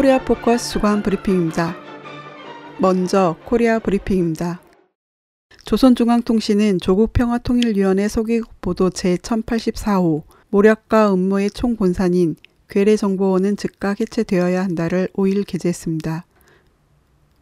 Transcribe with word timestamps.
코리아 0.00 0.16
포커스 0.16 0.70
주간 0.70 1.02
브리핑입니다. 1.02 1.76
먼저 2.78 3.36
코리아 3.44 3.78
브리핑입니다. 3.78 4.62
조선중앙통신은 5.66 6.78
조국평화통일위원회 6.80 8.08
서기국 8.08 8.62
보도 8.62 8.88
제1084호 8.88 10.22
모략과 10.48 11.12
음모의 11.12 11.50
총본산인 11.50 12.36
괴뢰정보원은 12.70 13.58
즉각 13.58 14.00
해체되어야 14.00 14.64
한다를 14.64 15.10
5일 15.12 15.46
게재했습니다. 15.46 16.24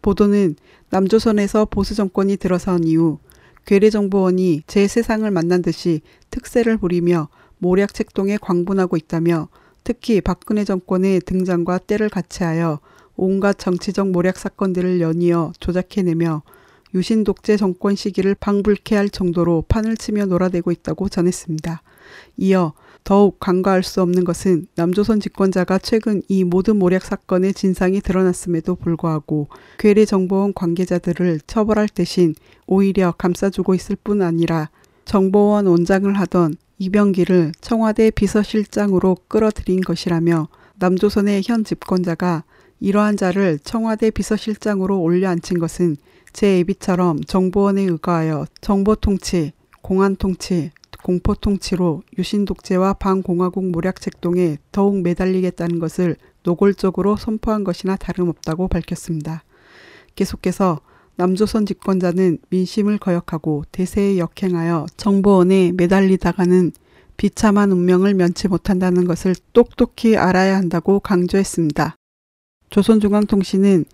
보도는 0.02 0.56
남조선에서 0.90 1.66
보수 1.66 1.94
정권이 1.94 2.38
들어선 2.38 2.82
이후 2.82 3.20
괴뢰정보원이 3.66 4.64
제 4.66 4.78
세상을 4.78 5.30
만난 5.30 5.62
듯이 5.62 6.00
득세를 6.30 6.78
부리며 6.78 7.28
모략 7.58 7.94
책동에 7.94 8.36
광분하고 8.36 8.96
있다며 8.96 9.48
특히 9.84 10.20
박근혜 10.20 10.64
정권의 10.64 11.20
등장과 11.20 11.78
때를 11.78 12.08
같이하여 12.08 12.80
온갖 13.16 13.58
정치적 13.58 14.10
모략 14.10 14.38
사건들을 14.38 15.00
연이어 15.00 15.52
조작해내며 15.58 16.42
유신 16.94 17.24
독재 17.24 17.56
정권 17.56 17.96
시기를 17.96 18.34
방불케 18.34 18.96
할 18.96 19.10
정도로 19.10 19.64
판을 19.68 19.96
치며 19.96 20.26
놀아대고 20.26 20.70
있다고 20.72 21.08
전했습니다. 21.08 21.82
이어 22.38 22.72
더욱 23.04 23.38
간과할 23.40 23.82
수 23.82 24.02
없는 24.02 24.24
것은 24.24 24.66
남조선 24.74 25.20
집권자가 25.20 25.78
최근 25.78 26.22
이 26.28 26.44
모든 26.44 26.76
모략 26.76 27.04
사건의 27.04 27.54
진상이 27.54 28.00
드러났음에도 28.00 28.74
불구하고 28.76 29.48
괴뢰 29.78 30.04
정보원 30.04 30.54
관계자들을 30.54 31.40
처벌할 31.46 31.88
대신 31.88 32.34
오히려 32.66 33.12
감싸주고 33.12 33.74
있을 33.74 33.96
뿐 33.96 34.22
아니라 34.22 34.70
정보원 35.04 35.66
원장을 35.66 36.12
하던 36.20 36.56
이병기를 36.78 37.52
청와대 37.60 38.10
비서실장으로 38.10 39.16
끌어들인 39.28 39.80
것이라며 39.80 40.48
남조선의 40.76 41.42
현 41.44 41.64
집권자가 41.64 42.44
이러한 42.80 43.16
자를 43.16 43.58
청와대 43.58 44.10
비서실장으로 44.10 45.00
올려앉힌 45.00 45.58
것은 45.58 45.96
제 46.32 46.60
애비처럼 46.60 47.24
정보원에 47.24 47.82
의거하여 47.82 48.46
정보통치, 48.60 49.52
공안통치, 49.82 50.70
공포통치로 51.02 52.02
유신독재와 52.18 52.94
반공화국 52.94 53.70
모략책동에 53.70 54.58
더욱 54.72 55.00
매달리겠다는 55.02 55.78
것을 55.78 56.16
노골적으로 56.42 57.16
선포한 57.16 57.64
것이나 57.64 57.96
다름없다고 57.96 58.68
밝혔습니다. 58.68 59.42
계속해서 60.14 60.80
남조선 61.18 61.66
집권자는 61.66 62.38
민심을 62.48 62.98
거역하고 62.98 63.64
대세에 63.72 64.18
역행하여 64.18 64.86
정보원에 64.96 65.72
매달리다가는 65.76 66.70
비참한 67.16 67.72
운명을 67.72 68.14
면치 68.14 68.46
못한다는 68.46 69.04
것을 69.04 69.34
똑똑히 69.52 70.16
알아야 70.16 70.56
한다고 70.56 71.00
강조했습니다. 71.00 71.96
조선중앙통신은 72.70 73.84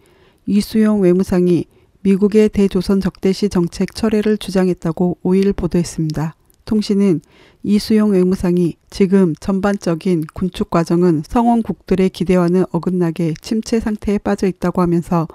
이수용 0.45 1.01
외무상이 1.01 1.65
미국의 2.03 2.51
대조선 2.51 3.01
적대시 3.01 3.49
정책 3.49 3.95
철회를 3.95 4.37
주장했다고 4.37 5.17
5일 5.25 5.57
보도했습니다. 5.57 6.35
통신은 6.67 7.23
이수용 7.63 8.11
외무상이 8.11 8.77
지금 8.91 9.35
전반적인 9.41 10.25
군축 10.35 10.69
과정은 10.69 11.23
성원국들의 11.27 12.11
기대와는 12.11 12.67
어긋나게 12.71 13.33
침체 13.41 13.81
상태에 13.81 14.19
빠져 14.19 14.47
있다고 14.47 14.83
하면서 14.83 15.27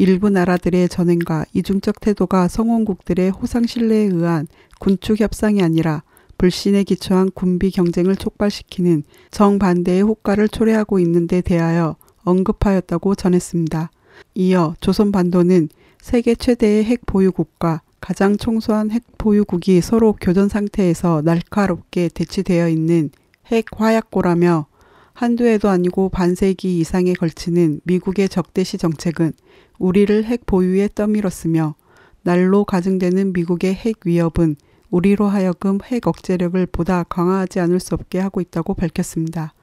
일부 0.00 0.30
나라들의 0.30 0.88
전횡과 0.88 1.46
이중적 1.54 1.98
태도가 2.00 2.46
성원국들의 2.46 3.30
호상 3.30 3.66
신뢰에 3.66 4.04
의한 4.04 4.46
군축 4.78 5.18
협상이 5.18 5.60
아니라 5.60 6.04
불신에 6.38 6.84
기초한 6.84 7.32
군비 7.34 7.72
경쟁을 7.72 8.14
촉발시키는 8.14 9.02
정반대의 9.32 10.02
효과를 10.02 10.48
초래하고 10.48 11.00
있는 11.00 11.26
데 11.26 11.40
대하여 11.40 11.96
언급하였다고 12.22 13.16
전했습니다. 13.16 13.90
이어 14.36 14.76
조선 14.80 15.10
반도는 15.10 15.68
세계 16.00 16.36
최대의 16.36 16.84
핵 16.84 17.04
보유국과 17.04 17.82
가장 18.00 18.36
청소한 18.36 18.92
핵 18.92 19.02
보유국이 19.18 19.80
서로 19.80 20.14
교전 20.20 20.48
상태에서 20.48 21.22
날카롭게 21.24 22.10
대치되어 22.14 22.68
있는 22.68 23.10
핵 23.46 23.64
화약고라며 23.72 24.66
한두 25.12 25.44
해도 25.44 25.68
아니고 25.68 26.10
반세기 26.10 26.78
이상에 26.78 27.14
걸치는 27.14 27.80
미국의 27.82 28.28
적대시 28.28 28.78
정책은 28.78 29.32
우리를 29.78 30.24
핵 30.24 30.46
보유에 30.46 30.88
떠밀었으며 30.94 31.74
날로 32.22 32.64
가증되는 32.64 33.32
미국의 33.32 33.74
핵 33.74 33.98
위협은 34.04 34.56
우리로 34.90 35.26
하여금 35.26 35.78
핵 35.84 36.06
억제력을 36.06 36.64
보다 36.66 37.02
강화하지 37.04 37.60
않을 37.60 37.78
수 37.80 37.94
없게 37.94 38.18
하고 38.18 38.40
있다고 38.40 38.74
밝혔습니다. 38.74 39.54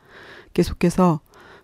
계속해서 0.53 1.19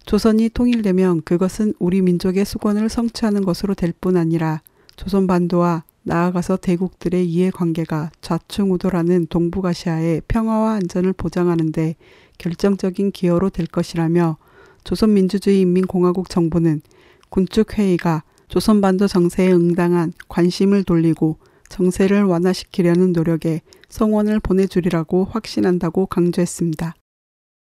조선이 0.06 0.50
통일되면 0.50 1.22
그것은 1.22 1.74
우리 1.80 2.02
민족의 2.02 2.44
수권을 2.44 2.90
성취하는 2.90 3.44
것으로 3.44 3.74
될 3.76 3.94
뿐 4.02 4.18
아니라 4.18 4.62
조선 4.96 5.28
반도와 5.28 5.84
나아가서 6.04 6.58
대국들의 6.58 7.30
이해관계가 7.30 8.12
좌충우돌하는 8.22 9.28
동북아시아의 9.28 10.24
평화와 10.28 10.74
안전을 10.74 11.14
보장하는데 11.14 11.96
결정적인 12.40 13.12
기여로 13.12 13.52
될 13.52 13.68
것이라며 13.68 14.38
조선민주주의인민공화국 14.84 16.30
정부는 16.30 16.82
군축회의가 17.30 18.24
조선반도 18.52 19.08
정세에 19.08 19.54
응당한 19.54 20.12
관심을 20.28 20.84
돌리고 20.84 21.38
정세를 21.70 22.24
완화시키려는 22.24 23.14
노력에 23.14 23.62
성원을 23.88 24.42
보내주리라고 24.42 25.24
확신한다고 25.24 26.08
강조했습니다. 26.08 26.94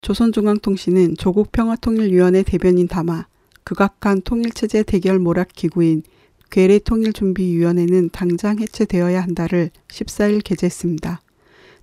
조선중앙통신은 0.03 1.17
조국평화통일위원회 1.17 2.45
대변인 2.45 2.87
담아 2.87 3.27
극악한 3.65 4.23
통일체제 4.23 4.85
대결 4.85 5.19
모략기구인 5.19 6.05
괴뢰통일준비위원회는 6.53 8.11
당장 8.11 8.61
해체되어야 8.61 9.21
한다를 9.21 9.71
14일 9.89 10.45
게재했습니다. 10.45 11.21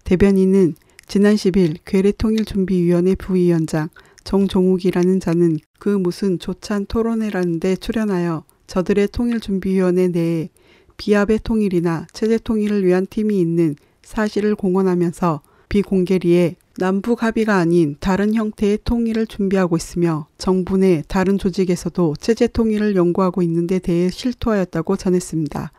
대변인은 0.05 0.75
지난 1.09 1.35
10일 1.35 1.79
괴뢰통일준비위원회 1.83 3.15
부위원장 3.15 3.89
정종욱이라는 4.23 5.19
자는 5.19 5.57
그 5.77 5.89
무슨 5.89 6.39
조찬 6.39 6.85
토론회라는 6.85 7.59
데 7.59 7.75
출연하여 7.75 8.45
저들의 8.73 9.09
통일준비위원회 9.09 10.07
내에 10.07 10.50
비합의 10.97 11.41
통일이나 11.44 12.07
체제 12.11 12.39
통일을 12.39 12.84
위한 12.84 13.06
팀이 13.07 13.39
있는 13.39 13.75
사실을 14.01 14.56
공언하면서 14.56 15.44
비공개리에 15.69 16.56
남북 16.79 17.22
합의가 17.22 17.56
아닌 17.56 17.97
다른 18.00 18.33
형태의 18.33 18.79
통일을 18.83 19.28
준비하고 19.28 19.78
있으며 19.78 20.25
정부 20.39 20.78
내 20.78 21.03
다른 21.07 21.38
조직에서도 21.38 22.16
체제 22.19 22.47
통일을 22.47 22.95
연구하고 22.95 23.44
있는 23.44 23.67
데 23.67 23.78
대해 23.78 24.09
실토하였다고 24.09 24.97
전했습니다. 24.97 25.72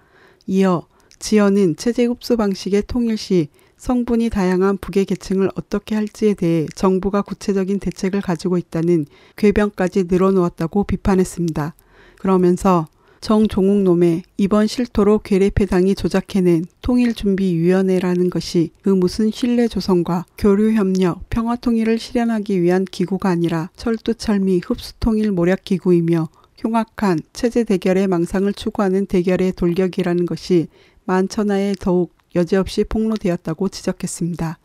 이어 0.46 0.86
지연은 1.18 1.74
체제 1.74 2.04
흡수 2.04 2.36
방식의 2.36 2.84
통일 2.86 3.16
시 3.18 3.48
성분이 3.76 4.30
다양한 4.30 4.78
북의 4.78 5.06
계층을 5.06 5.50
어떻게 5.56 5.96
할지에 5.96 6.34
대해 6.34 6.68
정부가 6.76 7.22
구체적인 7.22 7.80
대책을 7.80 8.20
가지고 8.20 8.56
있다는 8.56 9.06
궤변까지 9.34 10.04
늘어놓았다고 10.04 10.84
비판했습니다. 10.84 11.74
그러면서 12.24 12.86
정종욱 13.20 13.82
놈의 13.82 14.22
이번 14.38 14.66
실토로 14.66 15.18
괴뢰패당이 15.18 15.94
조작해낸 15.94 16.64
통일준비위원회라는 16.80 18.30
것이 18.30 18.70
그 18.80 18.88
무슨 18.88 19.30
신뢰 19.30 19.68
조성과 19.68 20.24
교류협력, 20.38 21.28
평화통일을 21.28 21.98
실현하기 21.98 22.62
위한 22.62 22.86
기구가 22.86 23.28
아니라 23.28 23.68
철두철미 23.76 24.62
흡수통일 24.64 25.32
모략기구이며 25.32 26.28
흉악한 26.56 27.20
체제 27.34 27.62
대결의 27.62 28.06
망상을 28.06 28.50
추구하는 28.54 29.04
대결의 29.04 29.52
돌격이라는 29.52 30.24
것이 30.24 30.68
만천하에 31.04 31.74
더욱 31.78 32.14
여지없이 32.34 32.84
폭로되었다고 32.84 33.68
지적했습니다. 33.68 34.58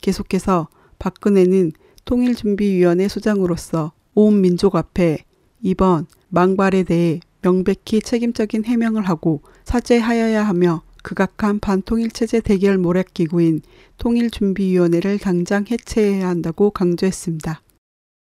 계속해서 0.00 0.68
박근혜는 0.98 1.72
통일준비위원회 2.06 3.08
수장으로서 3.08 3.92
온 4.14 4.40
민족 4.40 4.74
앞에 4.74 5.24
이번 5.64 6.06
망발에 6.28 6.82
대해 6.82 7.20
명백히 7.40 8.02
책임적인 8.02 8.66
해명을 8.66 9.08
하고 9.08 9.40
사죄하여야 9.64 10.46
하며 10.46 10.82
극악한 11.02 11.58
반통일체제 11.58 12.40
대결 12.40 12.76
모략기구인 12.76 13.62
통일준비위원회를 13.96 15.18
당장 15.18 15.64
해체해야 15.70 16.28
한다고 16.28 16.70
강조했습니다. 16.70 17.62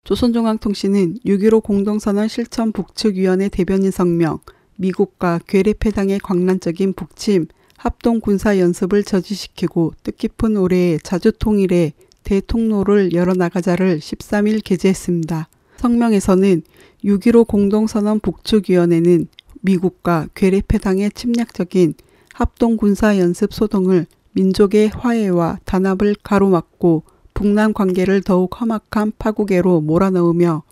조선중앙통신은 0.05 1.21
6.15 1.25 1.63
공동선언 1.63 2.29
실천 2.29 2.73
북측위원회 2.73 3.49
대변인 3.49 3.91
성명, 3.91 4.41
미국과 4.77 5.41
괴뢰패당의 5.47 6.19
광란적인 6.19 6.93
북침, 6.93 7.47
합동 7.79 8.21
군사 8.21 8.59
연습을 8.59 9.03
저지시키고 9.03 9.95
뜻깊은 10.03 10.59
올해의 10.59 11.01
자주 11.03 11.33
통일의 11.33 11.95
대통로를 12.23 13.13
열어나가자를 13.15 13.99
13일 13.99 14.63
게재했습니다. 14.63 15.49
성명에서는 15.85 16.63
6.15 17.05 17.47
공동선언 17.47 18.21
북측위원회는 18.21 19.27
미국과 19.61 20.29
괴뢰패당의 20.35 21.11
침략적인 21.13 21.93
합동군사연습 22.33 23.53
소동을 23.53 24.07
민족의 24.33 24.89
화해와 24.89 25.59
단합을 25.67 26.17
가로막고 26.23 27.03
북남 27.35 27.75
관계를 27.75 28.23
더욱 28.23 28.59
험악한 28.59 29.13
파국에로 29.19 29.83
몰아넣으며 29.83 30.63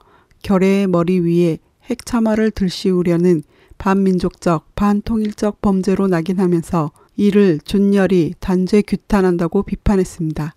결의의 0.42 0.86
머리 0.86 1.20
위에 1.20 1.58
핵 1.84 2.06
참화를 2.06 2.50
들씌우려는 2.50 3.42
반민족적, 3.76 4.74
반통일적 4.74 5.60
범죄로 5.60 6.08
낙인하면서 6.08 6.90
이를 7.16 7.60
준열이 7.62 8.34
단죄 8.40 8.80
규탄한다고 8.80 9.64
비판했습니다. 9.64 10.54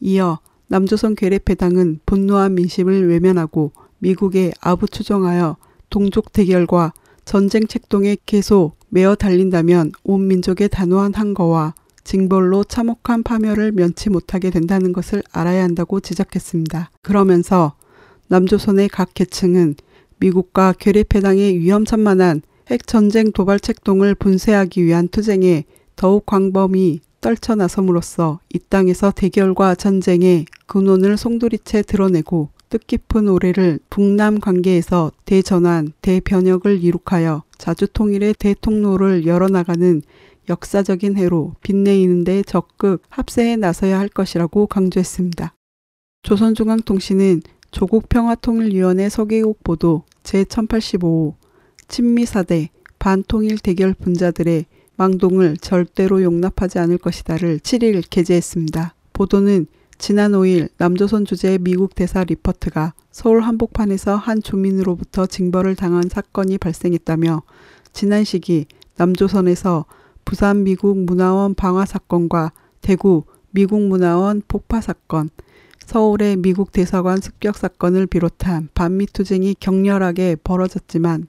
이어 0.00 0.40
남조선 0.66 1.14
괴뢰패당은 1.14 2.00
분노한 2.04 2.54
민심을 2.54 3.08
외면하고 3.08 3.72
미국에 4.02 4.52
아부추종하여 4.60 5.56
동족 5.88 6.32
대결과 6.32 6.92
전쟁 7.24 7.68
책동에 7.68 8.16
계속 8.26 8.76
매어 8.88 9.14
달린다면 9.14 9.92
온 10.02 10.26
민족의 10.26 10.68
단호한 10.70 11.14
항거와 11.14 11.74
징벌로 12.02 12.64
참혹한 12.64 13.22
파멸을 13.22 13.70
면치 13.70 14.10
못하게 14.10 14.50
된다는 14.50 14.92
것을 14.92 15.22
알아야 15.30 15.62
한다고 15.62 16.00
지적했습니다. 16.00 16.90
그러면서 17.00 17.74
남조선의 18.26 18.88
각 18.88 19.14
계층은 19.14 19.76
미국과 20.18 20.74
괴뢰패당의 20.80 21.58
위험천만한 21.60 22.42
핵전쟁 22.70 23.30
도발 23.30 23.60
책동을 23.60 24.16
분쇄하기 24.16 24.84
위한 24.84 25.06
투쟁에 25.08 25.64
더욱 25.94 26.26
광범위 26.26 27.00
떨쳐나섬으로써 27.20 28.40
이 28.52 28.58
땅에서 28.68 29.12
대결과 29.12 29.76
전쟁의 29.76 30.46
근원을 30.66 31.16
송두리째 31.16 31.82
드러내고 31.82 32.48
뜻깊은 32.72 33.28
올해를 33.28 33.78
북남 33.90 34.40
관계에서 34.40 35.12
대전환, 35.26 35.92
대변혁을 36.00 36.82
이룩하여 36.82 37.42
자주통일의 37.58 38.34
대통로를 38.38 39.26
열어나가는 39.26 40.00
역사적인 40.48 41.18
해로 41.18 41.54
빛내이는 41.62 42.24
데 42.24 42.42
적극 42.42 43.02
합세해 43.10 43.56
나서야 43.56 43.98
할 43.98 44.08
것이라고 44.08 44.68
강조했습니다. 44.68 45.54
조선중앙통신은 46.22 47.42
조국평화통일위원회 47.72 49.10
서계국 49.10 49.62
보도 49.62 50.04
제1085호 50.22 51.34
친미사대 51.88 52.70
반통일 52.98 53.58
대결 53.58 53.92
분자들의 53.92 54.64
망동을 54.96 55.58
절대로 55.58 56.22
용납하지 56.22 56.78
않을 56.78 56.96
것이다를 56.96 57.58
7일 57.58 58.02
게재했습니다. 58.08 58.94
보도는 59.12 59.66
지난 60.02 60.32
5일 60.32 60.68
남조선 60.78 61.26
주재의 61.26 61.60
미국 61.60 61.94
대사 61.94 62.24
리퍼트가 62.24 62.92
서울 63.12 63.42
한복판에서 63.42 64.16
한 64.16 64.42
주민으로부터 64.42 65.26
징벌을 65.26 65.76
당한 65.76 66.08
사건이 66.08 66.58
발생했다며 66.58 67.42
지난 67.92 68.24
시기 68.24 68.66
남조선에서 68.96 69.84
부산 70.24 70.64
미국 70.64 70.98
문화원 70.98 71.54
방화 71.54 71.86
사건과 71.86 72.50
대구 72.80 73.22
미국 73.52 73.80
문화원 73.80 74.42
폭파 74.48 74.80
사건, 74.80 75.30
서울의 75.86 76.38
미국 76.38 76.72
대사관 76.72 77.20
습격 77.20 77.56
사건을 77.56 78.08
비롯한 78.08 78.70
반미 78.74 79.06
투쟁이 79.06 79.54
격렬하게 79.54 80.34
벌어졌지만 80.42 81.28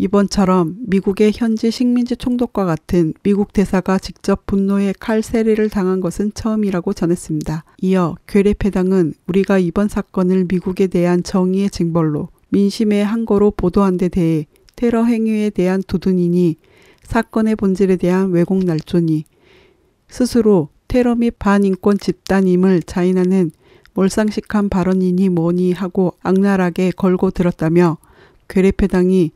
이번처럼 0.00 0.76
미국의 0.86 1.32
현지 1.34 1.70
식민지 1.70 2.16
총독과 2.16 2.64
같은 2.64 3.12
미국 3.22 3.52
대사가 3.52 3.98
직접 3.98 4.46
분노의 4.46 4.94
칼 4.98 5.22
세례를 5.22 5.68
당한 5.68 6.00
것은 6.00 6.32
처음이라고 6.32 6.94
전했습니다. 6.94 7.64
이어 7.82 8.16
괴뢰패당은 8.26 9.12
우리가 9.26 9.58
이번 9.58 9.88
사건을 9.88 10.46
미국에 10.48 10.86
대한 10.86 11.22
정의의 11.22 11.68
징벌로 11.68 12.30
민심의 12.48 13.04
항거로 13.04 13.50
보도한 13.50 13.98
데 13.98 14.08
대해 14.08 14.46
테러 14.74 15.04
행위에 15.04 15.50
대한 15.50 15.82
두둔이니 15.86 16.56
사건의 17.02 17.56
본질에 17.56 17.96
대한 17.96 18.30
왜곡 18.30 18.64
날조니 18.64 19.24
스스로 20.08 20.70
테러 20.88 21.14
및 21.14 21.34
반인권 21.38 21.98
집단임을 21.98 22.84
자인하는 22.84 23.50
몰상식한 23.92 24.70
발언이니 24.70 25.28
뭐니 25.28 25.72
하고 25.72 26.14
악랄하게 26.22 26.92
걸고 26.92 27.32
들었다며 27.32 27.98
괴뢰패당이 28.48 29.32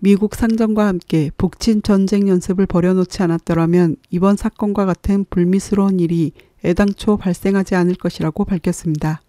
미국 0.00 0.36
상정과 0.36 0.86
함께 0.86 1.30
북친 1.36 1.82
전쟁 1.82 2.28
연습을 2.28 2.66
벌여놓지 2.66 3.20
않았더라면 3.20 3.96
이번 4.10 4.36
사건과 4.36 4.86
같은 4.86 5.24
불미스러운 5.28 5.98
일이 5.98 6.30
애당초 6.64 7.16
발생하지 7.16 7.74
않을 7.74 7.96
것이라고 7.96 8.44
밝혔습니다. 8.44 9.20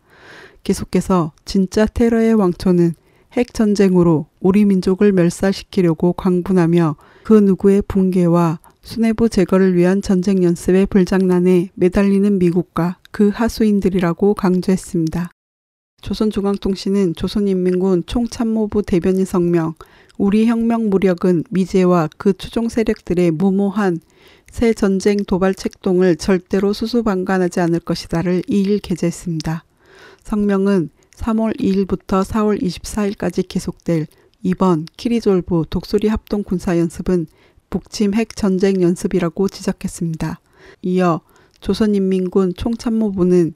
계속해서 0.63 1.31
진짜 1.43 1.87
테러의 1.87 2.35
왕초는 2.35 2.93
핵 3.33 3.53
전쟁으로 3.53 4.27
우리 4.39 4.65
민족을 4.65 5.11
멸살시키려고 5.11 6.13
광분하며 6.13 6.95
그 7.23 7.33
누구의 7.33 7.83
붕괴와 7.87 8.59
수뇌부 8.81 9.29
제거를 9.29 9.75
위한 9.75 10.03
전쟁 10.03 10.43
연습의 10.43 10.85
불장난에 10.85 11.69
매달리는 11.73 12.37
미국과 12.37 12.97
그 13.11 13.29
하수인들이라고 13.29 14.35
강조했습니다. 14.35 15.31
조선중앙통신은 16.01 17.15
조선인민군 17.15 18.03
총참모부 18.05 18.83
대변인 18.83 19.25
성명, 19.25 19.73
우리 20.19 20.47
혁명 20.47 20.89
무력은 20.89 21.45
미제와 21.49 22.09
그 22.17 22.33
추종 22.33 22.67
세력들의 22.67 23.31
무모한 23.31 24.01
새 24.51 24.73
전쟁 24.73 25.15
도발 25.23 25.55
책동을 25.55 26.17
절대로 26.17 26.73
수수방관하지 26.73 27.61
않을 27.61 27.79
것이다를 27.79 28.41
2일 28.41 28.81
게재했습니다. 28.83 29.63
성명은 30.23 30.89
3월 31.15 31.57
2일부터 31.57 32.25
4월 32.25 32.61
24일까지 32.61 33.47
계속될 33.47 34.07
이번 34.43 34.87
키리졸브 34.97 35.63
독수리 35.69 36.09
합동 36.09 36.43
군사 36.43 36.77
연습은 36.77 37.25
북침 37.69 38.13
핵 38.13 38.35
전쟁 38.35 38.81
연습이라고 38.81 39.47
지적했습니다. 39.47 40.41
이어 40.81 41.21
조선인민군 41.61 42.55
총참모부는 42.57 43.53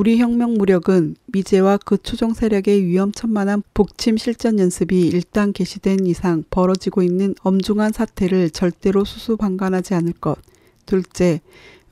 우리 0.00 0.16
혁명 0.16 0.54
무력은 0.54 1.14
미제와 1.26 1.76
그 1.84 1.98
추종 2.02 2.32
세력의 2.32 2.86
위험천만한 2.86 3.62
북침 3.74 4.16
실전 4.16 4.58
연습이 4.58 5.08
일단 5.08 5.52
개시된 5.52 6.06
이상 6.06 6.42
벌어지고 6.48 7.02
있는 7.02 7.34
엄중한 7.42 7.92
사태를 7.92 8.48
절대로 8.48 9.04
수수방관하지 9.04 9.92
않을 9.92 10.14
것. 10.14 10.38
둘째, 10.86 11.42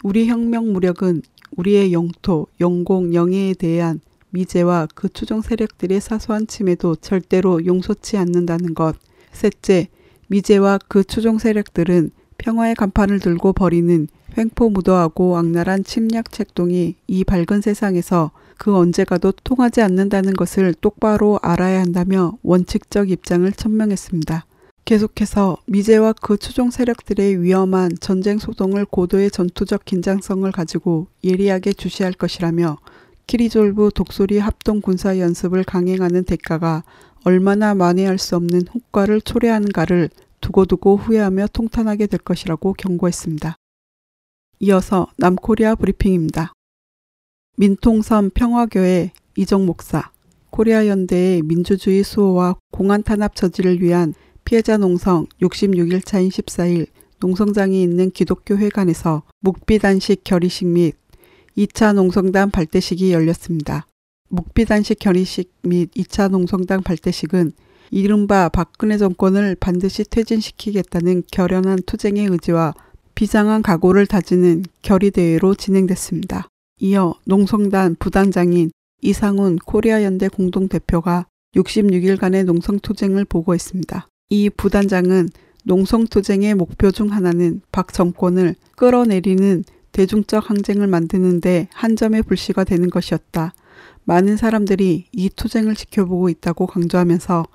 우리 0.03 0.27
혁명 0.27 0.73
무력은 0.73 1.21
우리의 1.59 1.93
영토, 1.93 2.47
영공, 2.63 3.13
영예에 3.13 3.53
대한 3.53 4.01
미제와 4.31 4.89
그 4.95 5.11
추종 5.11 5.43
세력들의 5.43 6.01
사소한 6.01 6.47
침해도 6.47 6.97
절대로 6.97 7.67
용서치 7.67 8.17
않는다는 8.17 8.73
것. 8.73 8.97
셋째, 9.33 9.89
미제와 10.29 10.79
그 10.89 11.05
추종 11.05 11.37
세력들은 11.37 12.13
평화의 12.39 12.75
간판을 12.75 13.21
들고 13.21 13.53
벌이는 13.53 14.09
횡포무도하고 14.39 15.37
악랄한 15.37 15.83
침략 15.83 16.31
책동이 16.31 16.95
이 17.09 17.25
밝은 17.25 17.61
세상에서 17.61 18.31
그 18.57 18.77
언제가도 18.77 19.33
통하지 19.45 19.83
않는다는 19.83 20.35
것을 20.35 20.75
똑바로 20.75 21.39
알아야 21.43 21.81
한다며 21.81 22.39
원칙적 22.43 23.11
입장을 23.11 23.51
천명했습니다. 23.53 24.47
계속해서 24.85 25.59
미제와 25.67 26.15
그 26.15 26.39
추종 26.39 26.71
세력들의 26.71 27.43
위험한 27.43 27.91
전쟁 28.01 28.39
소동을 28.39 28.87
고도의 28.87 29.31
전투적 29.31 29.85
긴장성을 29.85 30.51
가지고 30.51 31.09
예리하게 31.25 31.75
주시할 31.75 32.15
것이라며 32.15 32.79
키리졸브 33.27 33.91
독수리 33.95 34.39
합동 34.39 34.81
군사 34.81 35.19
연습을 35.19 35.65
강행하는 35.65 36.25
대가가 36.25 36.85
얼마나 37.25 37.75
만회할 37.75 38.17
수 38.17 38.37
없는 38.37 38.63
후과를 38.73 39.21
초래하는가를 39.21 40.09
두고두고 40.41 40.97
후회하며 40.97 41.49
통탄하게 41.53 42.07
될 42.07 42.21
것이라고 42.21 42.73
경고했습니다. 42.73 43.57
이어서 44.61 45.07
남코리아 45.19 45.77
브리핑입니다. 45.77 46.53
민통선 47.57 48.31
평화교회 48.31 49.13
이적 49.37 49.67
목사, 49.67 50.11
코리아 50.51 50.87
연대의 50.87 51.43
민주주의 51.43 52.03
수호와 52.03 52.57
공안 52.73 53.03
탄압 53.05 53.37
저지를 53.37 53.81
위한 53.81 54.15
피해자 54.45 54.77
농성 54.77 55.27
66일차인 55.41 56.31
14일 56.31 56.87
농성장이 57.21 57.83
있는 57.83 58.11
기독교 58.11 58.57
회관에서 58.57 59.23
묵비단식 59.41 60.25
결의식 60.25 60.67
및 60.67 60.97
2차 61.57 61.95
농성단 61.95 62.51
발대식이 62.51 63.13
열렸습니다. 63.13 63.87
묵비단식 64.29 64.99
결의식 64.99 65.53
및 65.63 65.91
2차 65.93 66.31
농성단 66.31 66.83
발대식은 66.83 67.53
이른바 67.91 68.49
박근혜 68.49 68.99
정권을 68.99 69.57
반드시 69.59 70.05
퇴진시키겠다는 70.05 71.23
결연한 71.31 71.79
투쟁의 71.87 72.27
의지와 72.27 72.75
비장한 73.19 73.63
각오를 73.63 74.07
다지는 74.07 74.63
결의대회로 74.83 75.57
진행됐습니다. 75.57 76.47
이어 76.79 77.15
농성단 77.25 77.97
부단장인 77.99 78.71
이상훈 79.03 79.57
코리아연대 79.57 80.29
공동대표가 80.29 81.27
66일간의 81.57 82.45
농성투쟁을 82.45 83.25
보고했습니다. 83.25 84.07
이 84.31 84.51
부단장은 84.51 85.31
농성투쟁의 85.65 86.55
목표 86.55 86.93
중 86.93 87.11
하나는 87.11 87.61
박 87.73 87.93
정권을 87.93 88.55
끌어내리는 88.77 89.65
대중적 89.91 90.49
항쟁을 90.49 90.87
만드는데 90.87 91.67
한 91.73 91.97
점의 91.97 92.23
불씨가 92.23 92.63
되는 92.63 92.89
것이었다. 92.89 93.53
많은 94.05 94.37
사람들이 94.37 95.07
이 95.11 95.29
투쟁을 95.31 95.75
지켜보고 95.75 96.29
있다고 96.29 96.69
강조하면서 96.69 97.47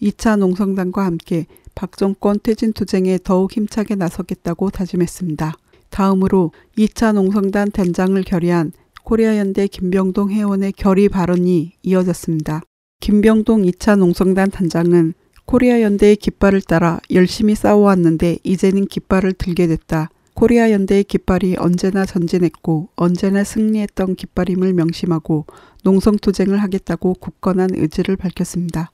2차 0.00 0.38
농성단과 0.38 1.04
함께 1.04 1.46
박정권 1.78 2.40
퇴진 2.42 2.72
투쟁에 2.72 3.20
더욱 3.22 3.52
힘차게 3.52 3.94
나서겠다고 3.94 4.70
다짐했습니다. 4.70 5.54
다음으로 5.90 6.50
2차 6.76 7.12
농성단 7.12 7.70
단장을 7.70 8.20
결의한 8.24 8.72
코리아연대 9.04 9.68
김병동 9.68 10.32
회원의 10.32 10.72
결의 10.72 11.08
발언이 11.08 11.74
이어졌습니다. 11.84 12.62
김병동 12.98 13.62
2차 13.62 13.96
농성단 13.96 14.50
단장은 14.50 15.14
코리아 15.44 15.80
연대의 15.80 16.16
깃발을 16.16 16.62
따라 16.62 16.98
열심히 17.12 17.54
싸워왔는데 17.54 18.38
이제는 18.42 18.86
깃발을 18.86 19.34
들게 19.34 19.68
됐다. 19.68 20.10
코리아 20.34 20.72
연대의 20.72 21.04
깃발이 21.04 21.58
언제나 21.60 22.04
전진했고 22.04 22.88
언제나 22.96 23.44
승리했던 23.44 24.16
깃발임을 24.16 24.72
명심하고 24.72 25.46
농성투쟁을 25.84 26.60
하겠다고 26.60 27.14
굳건한 27.20 27.70
의지를 27.74 28.16
밝혔습니다. 28.16 28.90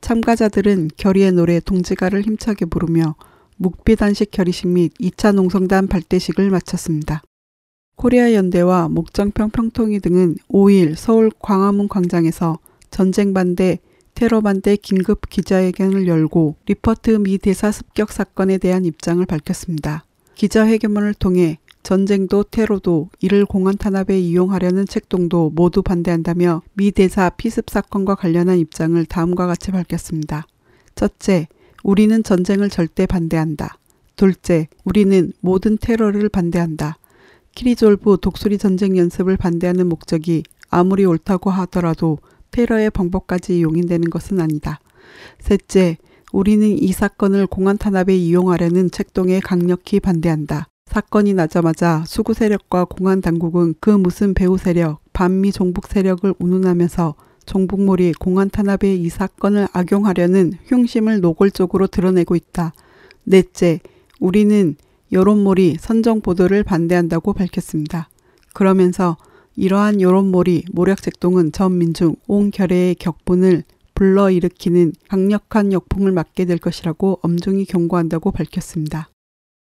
참가자들은 0.00 0.90
결의의 0.96 1.32
노래 1.32 1.60
동지가를 1.60 2.22
힘차게 2.22 2.66
부르며 2.66 3.14
묵비단식 3.56 4.30
결의식 4.30 4.68
및 4.68 4.92
2차 5.00 5.34
농성단 5.34 5.88
발대식을 5.88 6.50
마쳤습니다. 6.50 7.22
코리아 7.96 8.32
연대와 8.32 8.88
목장평 8.88 9.50
평통이 9.50 9.98
등은 10.00 10.36
5일 10.50 10.94
서울 10.94 11.30
광화문 11.40 11.88
광장에서 11.88 12.58
전쟁 12.90 13.34
반대, 13.34 13.80
테러 14.14 14.40
반대 14.40 14.76
긴급 14.76 15.28
기자회견을 15.28 16.06
열고 16.06 16.56
리퍼트 16.66 17.10
미 17.10 17.38
대사 17.38 17.72
습격 17.72 18.12
사건에 18.12 18.58
대한 18.58 18.84
입장을 18.84 19.24
밝혔습니다. 19.26 20.04
기자회견문을 20.36 21.14
통해 21.14 21.58
전쟁도 21.88 22.42
테러도 22.50 23.08
이를 23.18 23.46
공안 23.46 23.78
탄압에 23.78 24.20
이용하려는 24.20 24.84
책동도 24.84 25.52
모두 25.54 25.82
반대한다며 25.82 26.60
미 26.74 26.90
대사 26.90 27.30
피습 27.30 27.70
사건과 27.70 28.14
관련한 28.14 28.58
입장을 28.58 29.02
다음과 29.06 29.46
같이 29.46 29.70
밝혔습니다. 29.70 30.46
첫째, 30.94 31.48
우리는 31.82 32.22
전쟁을 32.22 32.68
절대 32.68 33.06
반대한다. 33.06 33.78
둘째, 34.16 34.68
우리는 34.84 35.32
모든 35.40 35.78
테러를 35.80 36.28
반대한다. 36.28 36.98
키리졸브 37.54 38.18
독수리 38.20 38.58
전쟁 38.58 38.98
연습을 38.98 39.38
반대하는 39.38 39.88
목적이 39.88 40.42
아무리 40.68 41.06
옳다고 41.06 41.48
하더라도 41.48 42.18
테러의 42.50 42.90
방법까지 42.90 43.62
용인되는 43.62 44.10
것은 44.10 44.42
아니다. 44.42 44.78
셋째, 45.40 45.96
우리는 46.34 46.68
이 46.68 46.92
사건을 46.92 47.46
공안 47.46 47.78
탄압에 47.78 48.14
이용하려는 48.14 48.90
책동에 48.90 49.40
강력히 49.40 50.00
반대한다. 50.00 50.68
사건이 50.88 51.34
나자마자 51.34 52.02
수구 52.06 52.32
세력과 52.32 52.86
공안 52.86 53.20
당국은 53.20 53.74
그 53.78 53.90
무슨 53.90 54.32
배후 54.32 54.56
세력, 54.56 55.00
반미 55.12 55.52
종북 55.52 55.86
세력을 55.86 56.34
운운하면서 56.38 57.14
종북몰이 57.44 58.14
공안 58.14 58.48
탄압에 58.48 58.94
이 58.94 59.08
사건을 59.10 59.68
악용하려는 59.72 60.54
흉심을 60.64 61.20
노골적으로 61.20 61.88
드러내고 61.88 62.36
있다. 62.36 62.72
넷째, 63.24 63.80
우리는 64.18 64.76
여론몰이 65.12 65.76
선정 65.78 66.22
보도를 66.22 66.64
반대한다고 66.64 67.34
밝혔습니다. 67.34 68.08
그러면서 68.54 69.18
이러한 69.56 70.00
여론몰이 70.00 70.64
모략작동은 70.72 71.52
전 71.52 71.76
민중 71.76 72.16
온 72.26 72.50
결의의 72.50 72.94
격분을 72.94 73.64
불러일으키는 73.94 74.94
강력한 75.08 75.72
역풍을 75.72 76.12
맞게 76.12 76.46
될 76.46 76.56
것이라고 76.56 77.18
엄중히 77.22 77.66
경고한다고 77.66 78.30
밝혔습니다. 78.30 79.10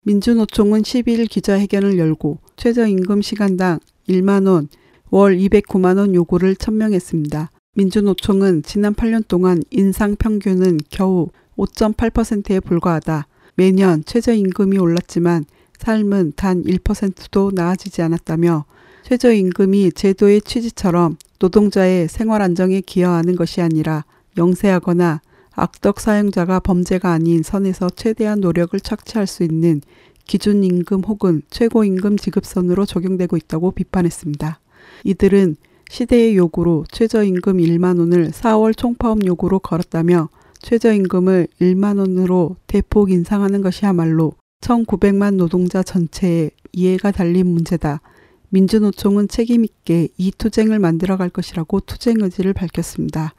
민주노총은 0.03 0.81
12일 0.81 1.29
기자회견을 1.29 1.99
열고 1.99 2.39
최저임금 2.57 3.21
시간당 3.21 3.79
1만원, 4.09 4.67
월 5.11 5.37
209만원 5.37 6.15
요구를 6.15 6.55
천명했습니다. 6.55 7.51
민주노총은 7.75 8.63
지난 8.63 8.95
8년 8.95 9.27
동안 9.27 9.61
인상 9.69 10.15
평균은 10.15 10.79
겨우 10.89 11.29
5.8%에 11.55 12.59
불과하다. 12.61 13.27
매년 13.53 14.03
최저임금이 14.03 14.79
올랐지만 14.79 15.45
삶은 15.77 16.33
단 16.35 16.63
1%도 16.63 17.51
나아지지 17.53 18.01
않았다며 18.01 18.65
최저임금이 19.03 19.91
제도의 19.91 20.41
취지처럼 20.41 21.17
노동자의 21.37 22.07
생활 22.07 22.41
안정에 22.41 22.81
기여하는 22.81 23.35
것이 23.35 23.61
아니라 23.61 24.05
영세하거나 24.35 25.21
악덕 25.61 25.99
사용자가 25.99 26.59
범죄가 26.59 27.11
아닌 27.11 27.43
선에서 27.43 27.87
최대한 27.91 28.39
노력을 28.39 28.79
착취할 28.79 29.27
수 29.27 29.43
있는 29.43 29.79
기준임금 30.25 31.03
혹은 31.03 31.43
최고임금 31.51 32.17
지급선으로 32.17 32.87
적용되고 32.87 33.37
있다고 33.37 33.69
비판했습니다. 33.69 34.59
이들은 35.03 35.57
시대의 35.87 36.35
요구로 36.35 36.85
최저임금 36.91 37.57
1만 37.57 37.99
원을 37.99 38.31
4월 38.31 38.75
총파업 38.75 39.23
요구로 39.27 39.59
걸었다며 39.59 40.29
최저임금을 40.63 41.47
1만 41.61 41.99
원으로 41.99 42.55
대폭 42.65 43.11
인상하는 43.11 43.61
것이야말로 43.61 44.33
1900만 44.61 45.35
노동자 45.35 45.83
전체에 45.83 46.49
이해가 46.71 47.11
달린 47.11 47.45
문제다. 47.45 48.01
민주노총은 48.49 49.27
책임있게 49.27 50.07
이 50.17 50.31
투쟁을 50.35 50.79
만들어갈 50.79 51.29
것이라고 51.29 51.81
투쟁 51.81 52.15
의지를 52.21 52.53
밝혔습니다. 52.53 53.35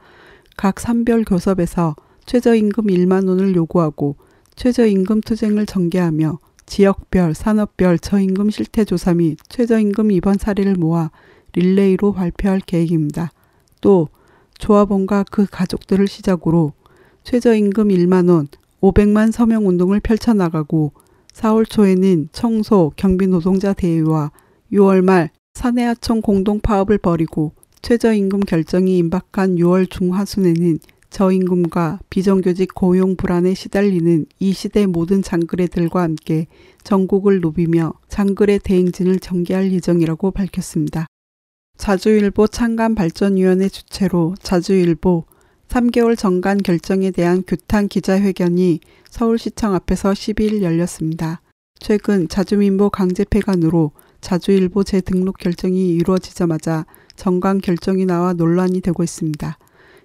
각 0.55 0.79
산별 0.79 1.25
교섭에서 1.25 1.97
최저임금 2.25 2.85
1만 2.85 3.27
원을 3.27 3.55
요구하고 3.55 4.15
최저임금 4.55 5.21
투쟁을 5.21 5.65
전개하며 5.65 6.39
지역별, 6.65 7.35
산업별 7.35 7.99
저임금 7.99 8.49
실태조사 8.49 9.15
및 9.15 9.37
최저임금 9.49 10.11
이번 10.11 10.37
사례를 10.37 10.75
모아 10.75 11.11
릴레이로 11.53 12.13
발표할 12.13 12.61
계획입니다. 12.65 13.31
또 13.81 14.09
조합원과 14.57 15.25
그 15.29 15.45
가족들을 15.49 16.07
시작으로 16.07 16.73
최저임금 17.23 17.89
1만 17.89 18.29
원, 18.29 18.47
500만 18.81 19.31
서명 19.31 19.67
운동을 19.67 19.99
펼쳐나가고 19.99 20.93
4월 21.33 21.69
초에는 21.69 22.29
청소, 22.31 22.91
경비 22.95 23.27
노동자 23.27 23.73
대회와 23.73 24.31
6월 24.71 25.03
말 25.03 25.29
사내하청 25.53 26.21
공동 26.21 26.59
파업을 26.59 26.97
벌이고 26.97 27.53
최저임금 27.81 28.41
결정이 28.41 28.97
임박한 28.97 29.55
6월 29.55 29.89
중하순에는 29.89 30.79
저임금과 31.13 31.99
비정규직 32.09 32.73
고용 32.73 33.15
불안에 33.15 33.53
시달리는 33.53 34.25
이 34.39 34.51
시대 34.51 34.87
모든 34.87 35.21
장그래들과 35.21 36.01
함께 36.01 36.47
전국을 36.83 37.39
누비며 37.39 37.93
장그래 38.07 38.57
대행진을 38.57 39.19
전개할 39.19 39.71
예정이라고 39.71 40.31
밝혔습니다. 40.31 41.05
자주일보 41.77 42.47
창간발전위원회 42.47 43.69
주최로 43.69 44.33
자주일보 44.41 45.25
3개월 45.67 46.17
정간 46.17 46.57
결정에 46.57 47.11
대한 47.11 47.43
규탄 47.45 47.87
기자회견이 47.87 48.79
서울시청 49.07 49.75
앞에서 49.75 50.13
12일 50.13 50.63
열렸습니다. 50.63 51.41
최근 51.79 52.27
자주민보 52.27 52.89
강제폐간으로 52.89 53.91
자주일보 54.21 54.83
재등록 54.83 55.37
결정이 55.37 55.93
이루어지자마자 55.93 56.87
정강 57.15 57.59
결정이 57.59 58.05
나와 58.07 58.33
논란이 58.33 58.81
되고 58.81 59.03
있습니다. 59.03 59.59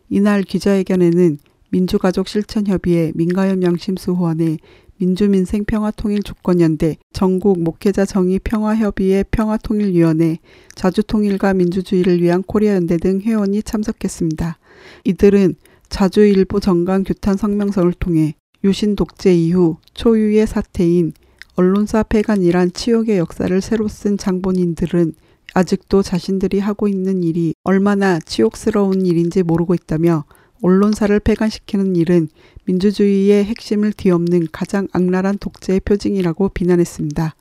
이날 0.08 0.42
기자회견에는 0.42 1.38
민주가족실천협의회 1.70 3.12
민가연 3.14 3.60
명심수호원회 3.60 4.58
민주민생평화통일주권연대 4.96 6.96
전국 7.12 7.62
목회자 7.62 8.04
정의 8.04 8.38
평화협의회 8.38 9.24
평화통일위원회 9.30 10.38
자주통일과 10.74 11.54
민주주의를 11.54 12.20
위한 12.20 12.42
코리아연대 12.42 12.96
등 12.96 13.20
회원이 13.20 13.62
참석했습니다. 13.62 14.58
이들은 15.04 15.54
자주일보 15.88 16.60
정강 16.60 17.04
규탄 17.04 17.36
성명서를 17.36 17.92
통해 17.94 18.34
유신 18.64 18.96
독재 18.96 19.34
이후 19.34 19.76
초유의 19.94 20.46
사태인 20.46 21.12
언론사 21.54 22.02
폐간이란 22.02 22.72
치욕의 22.72 23.18
역사를 23.18 23.60
새로 23.60 23.88
쓴 23.88 24.16
장본인들은 24.16 25.14
아직도 25.55 26.02
자신들이 26.02 26.59
하고 26.59 26.88
있는 26.88 27.23
일이 27.23 27.55
얼마나 27.64 28.19
치욕스러운 28.19 29.07
일인지 29.07 29.43
모르고 29.43 29.75
있다며 29.75 30.25
언론사를 30.62 31.19
폐간시키는 31.21 31.97
일은 31.97 32.28
민주주의의 32.64 33.45
핵심을 33.45 33.93
뒤엎는 33.93 34.49
가장 34.52 34.88
악랄한 34.93 35.38
독재의 35.38 35.81
표징이라고 35.81 36.50
비난했습니다. 36.50 37.35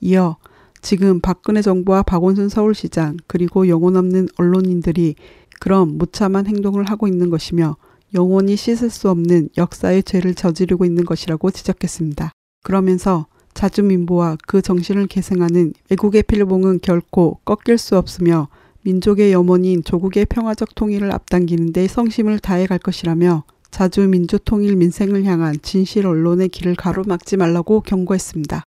이어 0.00 0.36
지금 0.80 1.20
박근혜 1.20 1.60
정부와 1.62 2.02
박원순 2.02 2.48
서울시장 2.48 3.16
그리고 3.26 3.68
영혼 3.68 3.96
없는 3.96 4.28
언론인들이 4.36 5.16
그럼 5.60 5.98
무참한 5.98 6.46
행동을 6.46 6.84
하고 6.84 7.08
있는 7.08 7.30
것이며 7.30 7.76
영원히 8.14 8.56
씻을 8.56 8.90
수 8.90 9.10
없는 9.10 9.50
역사의 9.56 10.04
죄를 10.04 10.34
저지르고 10.34 10.84
있는 10.84 11.04
것이라고 11.04 11.50
지적했습니다. 11.50 12.32
그러면서 12.62 13.26
자주민보와 13.58 14.36
그 14.46 14.62
정신을 14.62 15.08
계승하는 15.08 15.72
외국의 15.90 16.22
필봉은 16.22 16.78
결코 16.80 17.40
꺾일 17.44 17.76
수 17.76 17.98
없으며 17.98 18.48
민족의 18.82 19.32
염원인 19.32 19.82
조국의 19.82 20.26
평화적 20.26 20.76
통일을 20.76 21.12
앞당기는 21.12 21.72
데 21.72 21.88
성심을 21.88 22.38
다해 22.38 22.66
갈 22.66 22.78
것이라며 22.78 23.42
자주민주통일 23.72 24.76
민생을 24.76 25.24
향한 25.24 25.56
진실 25.60 26.06
언론의 26.06 26.50
길을 26.50 26.76
가로막지 26.76 27.36
말라고 27.36 27.80
경고했습니다. 27.80 28.62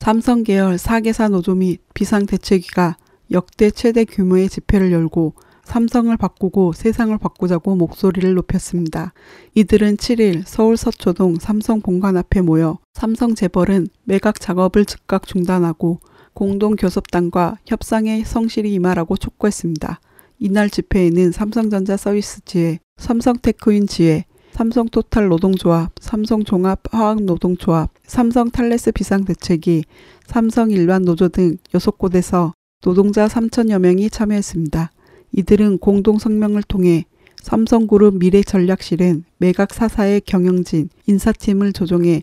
삼성 0.00 0.44
계열 0.44 0.76
4개사 0.76 1.30
노조 1.30 1.54
및 1.54 1.80
비상대책위가 1.94 2.98
역대 3.30 3.70
최대 3.70 4.04
규모의 4.04 4.50
집회를 4.50 4.92
열고 4.92 5.34
삼성을 5.68 6.16
바꾸고 6.16 6.72
세상을 6.72 7.16
바꾸자고 7.18 7.76
목소리를 7.76 8.32
높였습니다. 8.32 9.12
이들은 9.54 9.98
7일 9.98 10.42
서울 10.46 10.78
서초동 10.78 11.36
삼성 11.40 11.82
본관 11.82 12.16
앞에 12.16 12.40
모여 12.40 12.78
삼성 12.94 13.34
재벌은 13.34 13.88
매각 14.04 14.40
작업을 14.40 14.86
즉각 14.86 15.26
중단하고 15.26 16.00
공동 16.32 16.74
교섭단과 16.74 17.58
협상에 17.66 18.24
성실히 18.24 18.72
임하라고 18.72 19.18
촉구했습니다. 19.18 20.00
이날 20.38 20.70
집회에는 20.70 21.32
삼성전자 21.32 21.98
서비스 21.98 22.40
지회, 22.46 22.78
삼성테크인 22.96 23.88
지회, 23.88 24.24
삼성토탈 24.52 25.28
노동조합, 25.28 25.92
삼성종합화학노동조합, 26.00 27.90
삼성탈레스 28.06 28.92
비상대책위, 28.92 29.84
삼성일반 30.26 31.02
노조 31.02 31.28
등 31.28 31.58
6곳에서 31.74 32.52
노동자 32.80 33.26
3천여 33.26 33.80
명이 33.80 34.08
참여했습니다. 34.08 34.92
이들은 35.32 35.78
공동성명을 35.78 36.62
통해 36.64 37.04
삼성그룹 37.42 38.18
미래전략실은 38.18 39.24
매각 39.38 39.72
사사의 39.72 40.22
경영진, 40.22 40.88
인사팀을 41.06 41.72
조종해 41.72 42.22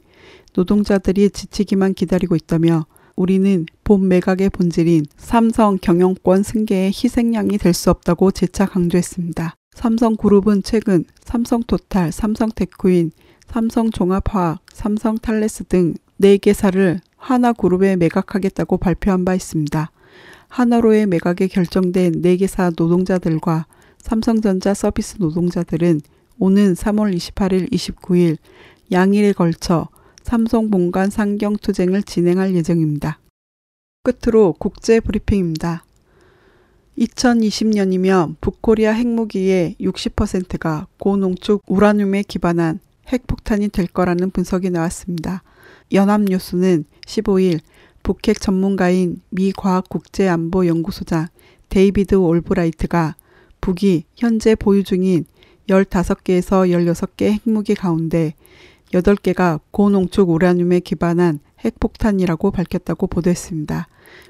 노동자들이 0.53 1.29
지치기만 1.29 1.93
기다리고 1.93 2.35
있다며 2.35 2.85
우리는 3.15 3.65
본 3.83 4.07
매각의 4.07 4.49
본질인 4.49 5.05
삼성 5.15 5.77
경영권 5.81 6.43
승계의 6.43 6.87
희생양이 6.87 7.57
될 7.57 7.73
수 7.73 7.89
없다고 7.89 8.31
재차 8.31 8.65
강조했습니다. 8.65 9.55
삼성그룹은 9.73 10.63
최근 10.63 11.05
삼성토탈, 11.23 12.11
삼성테크인, 12.11 13.11
삼성종합화학, 13.47 14.59
삼성탈레스 14.73 15.65
등 15.65 15.93
4개사를 16.21 16.99
하나그룹에 17.17 17.95
매각하겠다고 17.95 18.77
발표한 18.77 19.25
바 19.25 19.33
있습니다. 19.33 19.91
하나로의 20.47 21.05
매각에 21.07 21.47
결정된 21.47 22.21
4개사 22.21 22.73
노동자들과 22.77 23.65
삼성전자 23.97 24.73
서비스 24.73 25.17
노동자들은 25.19 26.01
오는 26.37 26.73
3월 26.73 27.15
28일, 27.15 27.71
29일 27.71 28.37
양일에 28.91 29.33
걸쳐 29.33 29.87
삼성 30.23 30.69
본관 30.69 31.09
상경 31.09 31.57
투쟁을 31.57 32.03
진행할 32.03 32.55
예정입니다. 32.55 33.19
끝으로 34.03 34.53
국제 34.53 34.99
브리핑입니다. 34.99 35.85
2020년이면 36.97 38.35
북코리아 38.41 38.91
핵무기의 38.91 39.75
60%가 39.79 40.87
고농축 40.99 41.63
우라늄에 41.67 42.23
기반한 42.23 42.79
핵폭탄이 43.07 43.69
될 43.69 43.87
거라는 43.87 44.31
분석이 44.31 44.69
나왔습니다. 44.69 45.43
연합뉴스는 45.91 46.85
15일 47.05 47.59
북핵 48.05 48.39
전문가인 48.39 49.19
미 49.31 49.51
과학국제안보연구소장 49.51 51.25
데이비드 51.69 52.13
올브라이트가 52.13 53.15
북이 53.61 54.03
현재 54.15 54.53
보유 54.53 54.83
중인 54.83 55.25
15개에서 55.67 56.69
16개 56.69 57.31
핵무기 57.31 57.73
가운데 57.73 58.35
8개가 58.93 59.59
고농축 59.71 60.29
우라늄에 60.29 60.81
기반한 60.81 61.39
핵폭탄이라고 61.65 62.51
밝혔다고 62.51 63.07
보도했습니다. 63.07 63.87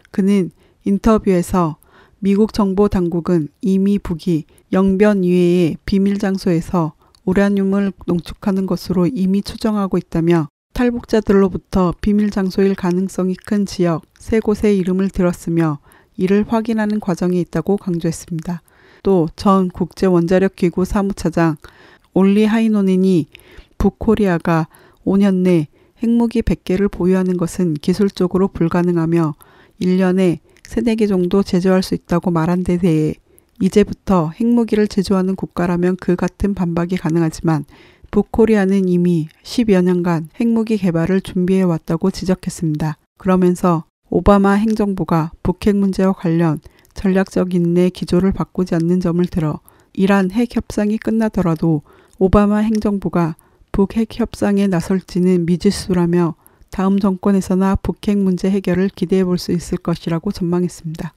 그는 0.09 0.51
인터뷰에서 0.85 1.75
미국 2.19 2.53
정보 2.53 2.87
당국은 2.87 3.49
이미 3.59 3.99
북이 3.99 4.45
영변 4.71 5.25
이외의 5.25 5.75
비밀 5.85 6.17
장소에서 6.17 6.93
우라늄을 7.25 7.91
농축하는 8.05 8.67
것으로 8.67 9.07
이미 9.07 9.41
추정하고 9.41 9.97
있다며 9.97 10.47
탈북자들로부터 10.75 11.93
비밀 12.01 12.29
장소일 12.29 12.75
가능성이 12.75 13.35
큰 13.35 13.65
지역 13.65 14.01
세 14.19 14.41
곳의 14.41 14.77
이름을 14.77 15.09
들었으며 15.09 15.79
이를 16.17 16.43
확인하는 16.45 16.99
과정이 16.99 17.39
있다고 17.39 17.77
강조했습니다. 17.77 18.61
또 19.01 19.29
전 19.37 19.69
국제원자력기구 19.69 20.83
사무차장 20.83 21.55
올리 22.13 22.43
하이노넨이 22.43 23.27
북코리아가 23.77 24.67
5년 25.05 25.43
내 25.43 25.67
핵무기 26.03 26.41
100개를 26.41 26.91
보유하는 26.91 27.37
것은 27.37 27.75
기술적으로 27.75 28.49
불가능하며 28.49 29.33
1년에 29.81 30.39
3, 30.67 30.83
4개 30.83 31.07
정도 31.07 31.41
제조할 31.41 31.83
수 31.83 31.95
있다고 31.95 32.31
말한 32.31 32.65
데 32.65 32.77
대해 32.77 33.13
이제부터 33.61 34.31
핵무기를 34.31 34.89
제조하는 34.89 35.37
국가라면 35.37 35.95
그 36.01 36.17
같은 36.17 36.53
반박이 36.53 36.97
가능하지만 36.97 37.63
북코리아는 38.15 38.87
이미 38.87 39.27
10여 39.43 39.83
년간 39.83 40.29
핵무기 40.39 40.77
개발을 40.77 41.19
준비해 41.19 41.63
왔다고 41.63 42.11
지적했습니다. 42.11 42.97
그러면서 43.17 43.83
오바마 44.09 44.53
행정부가 44.53 45.33
북핵 45.43 45.75
문제와 45.75 46.13
관련 46.13 46.61
전략적 46.93 47.53
인내 47.53 47.89
기조를 47.89 48.31
바꾸지 48.31 48.73
않는 48.75 49.01
점을 49.01 49.25
들어 49.25 49.59
이란 49.91 50.31
핵 50.31 50.55
협상이 50.55 50.97
끝나더라도 50.97 51.81
오바마 52.17 52.59
행정부가 52.59 53.35
북핵 53.73 54.17
협상에 54.17 54.67
나설지는 54.67 55.45
미지수라며 55.45 56.35
다음 56.71 56.99
정권에서나 56.99 57.75
북핵 57.75 58.17
문제 58.17 58.49
해결을 58.49 58.91
기대해 58.95 59.25
볼 59.25 59.37
수 59.37 59.51
있을 59.51 59.77
것이라고 59.77 60.31
전망했습니다. 60.31 61.13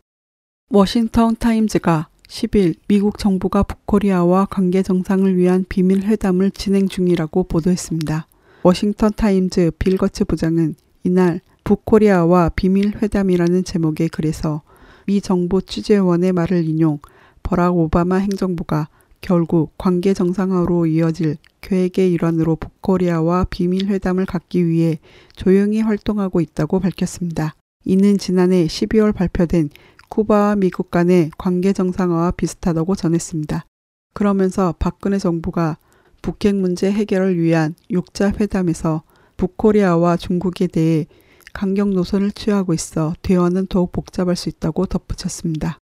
워싱턴 0.70 1.36
타임즈가 1.36 2.08
10일 2.28 2.74
미국 2.88 3.18
정부가 3.18 3.62
북코리아와 3.62 4.46
관계 4.46 4.82
정상을 4.82 5.34
위한 5.36 5.64
비밀 5.68 6.02
회담을 6.02 6.50
진행 6.50 6.86
중이라고 6.86 7.44
보도했습니다. 7.44 8.26
워싱턴 8.62 9.10
타임즈 9.16 9.72
빌 9.78 9.93
거츠 9.93 10.24
부장은 10.24 10.74
이날 11.04 11.40
북코리아와 11.64 12.50
비밀 12.50 12.92
회담이라는 13.00 13.64
제목의 13.64 14.10
글에서 14.10 14.62
미 15.06 15.22
정부 15.22 15.62
취재원의 15.62 16.32
말을 16.32 16.64
인용 16.64 16.98
버락 17.42 17.78
오바마 17.78 18.16
행정부가 18.16 18.88
결국 19.22 19.72
관계 19.78 20.12
정상화로 20.12 20.86
이어질 20.86 21.38
계획의 21.62 22.12
일환으로 22.12 22.56
북코리아와 22.56 23.46
비밀 23.48 23.86
회담을 23.86 24.26
갖기 24.26 24.66
위해 24.68 24.98
조용히 25.34 25.80
활동하고 25.80 26.42
있다고 26.42 26.78
밝혔습니다. 26.78 27.54
이는 27.84 28.18
지난해 28.18 28.66
12월 28.66 29.14
발표된 29.14 29.70
쿠바와 30.08 30.56
미국 30.56 30.90
간의 30.90 31.30
관계 31.38 31.72
정상화와 31.72 32.32
비슷하다고 32.32 32.94
전했습니다. 32.94 33.64
그러면서 34.14 34.74
박근혜 34.78 35.18
정부가 35.18 35.76
북핵 36.22 36.56
문제 36.56 36.90
해결을 36.90 37.38
위한 37.38 37.74
6자 37.90 38.40
회담에서 38.40 39.02
북코리아와 39.36 40.16
중국에 40.16 40.66
대해 40.66 41.06
강경 41.52 41.90
노선을 41.90 42.32
취하고 42.32 42.74
있어 42.74 43.14
대화는 43.22 43.66
더욱 43.68 43.92
복잡할 43.92 44.36
수 44.36 44.48
있다고 44.48 44.86
덧붙였습니다. 44.86 45.78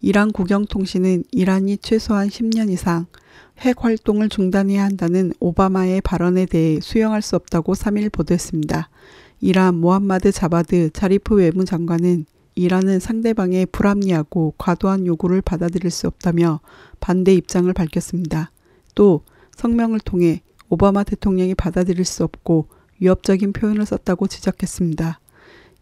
이란 0.00 0.32
국영통신은 0.32 1.24
이란이 1.30 1.78
최소한 1.78 2.28
10년 2.28 2.70
이상 2.70 3.06
핵 3.58 3.84
활동을 3.84 4.28
중단해야 4.28 4.84
한다는 4.84 5.32
오바마의 5.38 6.00
발언에 6.00 6.46
대해 6.46 6.80
수용할 6.80 7.22
수 7.22 7.36
없다고 7.36 7.74
3일 7.74 8.10
보도했습니다. 8.10 8.88
이란 9.40 9.76
모함마드 9.76 10.32
자바드 10.32 10.90
자리프 10.90 11.36
외무장관은 11.36 12.26
이란은 12.54 13.00
상대방의 13.00 13.66
불합리하고 13.66 14.54
과도한 14.58 15.06
요구를 15.06 15.40
받아들일 15.42 15.90
수 15.90 16.06
없다며 16.06 16.60
반대 17.00 17.34
입장을 17.34 17.72
밝혔습니다. 17.72 18.50
또 18.94 19.22
성명을 19.56 20.00
통해 20.00 20.42
오바마 20.68 21.04
대통령이 21.04 21.54
받아들일 21.54 22.04
수 22.04 22.24
없고 22.24 22.68
위협적인 22.98 23.52
표현을 23.52 23.84
썼다고 23.86 24.26
지적했습니다. 24.26 25.20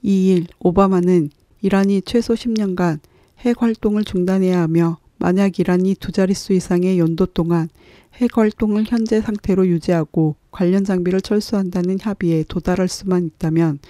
2일 0.04 0.46
오바마는 0.59 1.30
이란이 1.61 2.02
최소 2.02 2.35
10년간 2.35 3.00
핵 3.40 3.62
활동을 3.62 4.04
중단해야 4.04 4.61
하며 4.61 4.98
만약 5.18 5.59
이란이 5.59 5.96
두 5.96 6.12
자릿수 6.12 6.54
이상의 6.54 6.98
연도 6.98 7.26
동안 7.26 7.68
핵 8.14 8.38
활동을 8.38 8.85
현재 8.87 9.20
상태로 9.20 9.68
유지하고 9.68 10.37
관련 10.50 10.85
장비를 10.85 11.20
철수한다는 11.20 11.98
협의에 12.00 12.44
도달할 12.48 12.88
수만 12.88 13.26
있다면 13.26 13.80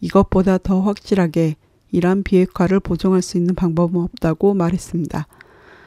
이것보다 0.00 0.58
더 0.58 0.80
확실하게 0.80 1.56
이란 1.90 2.22
비핵화를 2.22 2.80
보장할 2.80 3.22
수 3.22 3.36
있는 3.36 3.54
방법은 3.54 4.00
없다고 4.02 4.54
말했습니다. 4.54 5.26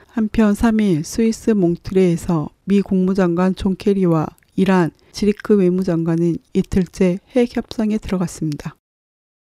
한편 0.07 0.53
3일 0.53 1.03
스위스 1.03 1.51
몽트뢰에서 1.51 2.49
미 2.65 2.81
국무장관 2.81 3.55
존 3.55 3.75
케리와 3.75 4.27
이란 4.55 4.91
자리프 5.11 5.55
외무장관은 5.55 6.37
이틀째 6.53 7.19
핵 7.35 7.55
협상에 7.55 7.97
들어갔습니다. 7.97 8.75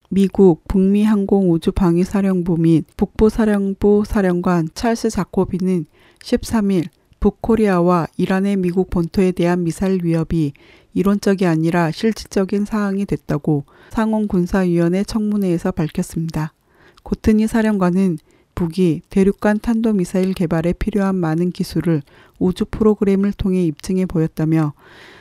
미국 0.08 0.62
북미 0.68 1.04
항공 1.04 1.50
우주 1.50 1.72
방위 1.72 2.04
사령부 2.04 2.58
및 2.58 2.84
북부 2.96 3.28
사령부 3.28 4.04
사령관 4.06 4.68
찰스 4.74 5.10
자코비는 5.10 5.86
13일 6.20 6.88
북코리아와 7.18 8.06
이란의 8.16 8.56
미국 8.56 8.90
본토에 8.90 9.32
대한 9.32 9.64
미사일 9.64 10.04
위협이 10.04 10.52
이론적이 10.96 11.44
아니라 11.44 11.90
실질적인 11.90 12.64
사항이 12.64 13.04
됐다고 13.04 13.66
상원 13.90 14.26
군사위원회 14.26 15.04
청문회에서 15.04 15.70
밝혔습니다. 15.72 16.54
고트니 17.02 17.48
사령관은 17.48 18.16
북이 18.54 19.02
대륙간 19.10 19.58
탄도미사일 19.58 20.32
개발에 20.32 20.72
필요한 20.72 21.16
많은 21.16 21.50
기술을 21.50 22.00
우주 22.38 22.64
프로그램을 22.64 23.34
통해 23.34 23.62
입증해 23.66 24.06
보였다며 24.06 24.72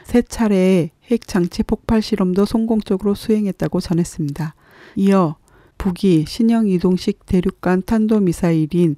세 0.05 0.21
차례의 0.21 0.91
핵 1.11 1.27
장치 1.27 1.61
폭발 1.61 2.01
실험도 2.01 2.45
성공적으로 2.45 3.13
수행했다고 3.13 3.81
전했습니다. 3.81 4.55
이어 4.95 5.35
북이 5.77 6.23
신형 6.25 6.69
이동식 6.69 7.25
대륙간 7.25 7.83
탄도미사일인 7.85 8.95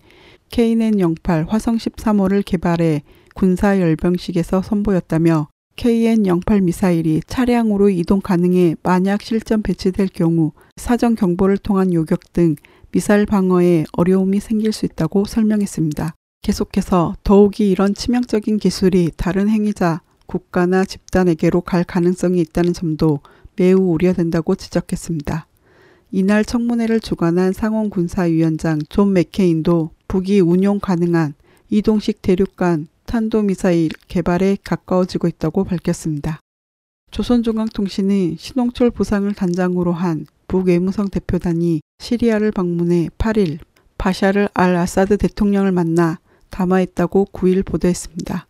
KN-08 0.51 1.47
화성 1.47 1.77
13호를 1.77 2.45
개발해 2.45 3.01
군사 3.33 3.79
열병식에서 3.79 4.61
선보였다며 4.61 5.47
KN-08 5.77 6.63
미사일이 6.63 7.21
차량으로 7.25 7.89
이동 7.89 8.19
가능해 8.19 8.75
만약 8.83 9.21
실전 9.21 9.61
배치될 9.61 10.09
경우 10.11 10.51
사전 10.75 11.15
경보를 11.15 11.57
통한 11.57 11.93
요격 11.93 12.33
등 12.33 12.55
미사일 12.91 13.25
방어에 13.25 13.85
어려움이 13.93 14.39
생길 14.39 14.73
수 14.73 14.85
있다고 14.85 15.25
설명했습니다. 15.25 16.15
계속해서 16.41 17.15
더욱이 17.23 17.69
이런 17.69 17.93
치명적인 17.93 18.57
기술이 18.57 19.11
다른 19.15 19.49
행위자 19.49 20.01
국가나 20.25 20.83
집단에게로 20.83 21.61
갈 21.61 21.83
가능성이 21.83 22.41
있다는 22.41 22.73
점도 22.73 23.19
매우 23.55 23.79
우려된다고 23.79 24.55
지적했습니다. 24.55 25.47
이날 26.11 26.43
청문회를 26.43 27.01
주관한 27.01 27.53
상원 27.53 27.89
군사위원장 27.89 28.79
존 28.89 29.13
맥케인도 29.13 29.91
북이 30.07 30.39
운용 30.39 30.79
가능한 30.79 31.33
이동식 31.69 32.21
대륙간 32.21 32.87
탄도미사일 33.07 33.89
개발에 34.07 34.57
가까워지고 34.63 35.27
있다고 35.29 35.63
밝혔습니다. 35.63 36.41
조선중앙통신은 37.09 38.35
신홍철 38.37 38.91
부상을 38.91 39.33
단장으로 39.33 39.93
한 39.93 40.27
북외무성 40.47 41.07
대표단이 41.09 41.81
시리아를 41.99 42.51
방문해 42.51 43.09
8일 43.17 43.59
바샤르 43.97 44.49
알 44.53 44.75
아사드 44.75 45.17
대통령을 45.17 45.71
만나 45.71 46.19
담화했다고 46.49 47.29
9일 47.31 47.65
보도했습니다. 47.65 48.45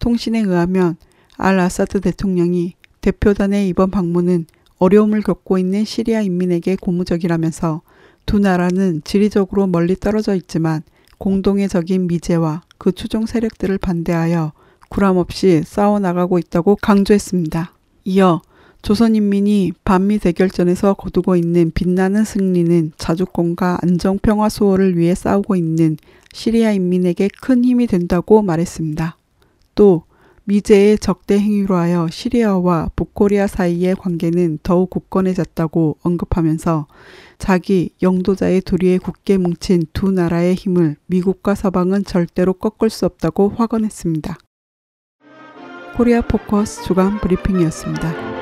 통신에 0.00 0.40
의하면 0.40 0.96
알 1.36 1.58
아사드 1.60 2.00
대통령이 2.00 2.74
대표단의 3.00 3.68
이번 3.68 3.90
방문은 3.90 4.46
어려움을 4.78 5.22
겪고 5.22 5.56
있는 5.56 5.84
시리아 5.84 6.20
인민에게 6.20 6.76
고무적이라면서 6.76 7.82
두 8.26 8.40
나라는 8.40 9.02
지리적으로 9.04 9.68
멀리 9.68 9.94
떨어져 9.94 10.34
있지만 10.34 10.82
공동의 11.18 11.68
적인 11.68 12.06
미제와 12.06 12.62
그 12.78 12.92
추종 12.92 13.26
세력들을 13.26 13.78
반대하여 13.78 14.52
구람없이 14.88 15.62
싸워 15.64 15.98
나가고 15.98 16.38
있다고 16.38 16.76
강조했습니다. 16.76 17.72
이어 18.04 18.42
조선인민이 18.82 19.72
반미 19.82 20.18
대결전에서 20.18 20.94
거두고 20.94 21.36
있는 21.36 21.70
빛나는 21.74 22.24
승리는 22.24 22.92
자주권과 22.98 23.78
안정 23.82 24.18
평화 24.18 24.50
수호를 24.50 24.98
위해 24.98 25.14
싸우고 25.14 25.56
있는 25.56 25.96
시리아 26.34 26.70
인민에게 26.72 27.30
큰 27.40 27.64
힘이 27.64 27.86
된다고 27.86 28.42
말했습니다. 28.42 29.16
또 29.74 30.04
미제의 30.44 30.98
적대 30.98 31.38
행위로 31.38 31.74
하여 31.76 32.08
시리아와 32.10 32.90
북코리아 32.94 33.46
사이의 33.46 33.96
관계는 33.96 34.58
더욱 34.62 34.90
굳건해졌다고 34.90 35.96
언급하면서 36.02 36.86
자기 37.44 37.90
영도자의 38.00 38.62
도리에 38.62 38.96
굳게 38.96 39.36
뭉친 39.36 39.82
두 39.92 40.10
나라의 40.10 40.54
힘을 40.54 40.96
미국과 41.04 41.54
서방은 41.54 42.04
절대로 42.04 42.54
꺾을 42.54 42.88
수 42.88 43.04
없다고 43.04 43.50
확언했습니다. 43.50 44.38
코리아 45.94 46.22
포커스 46.22 46.84
주간 46.84 47.20
브리핑이었습니다. 47.20 48.33